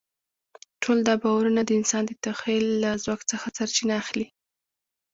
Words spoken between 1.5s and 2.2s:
د انسان د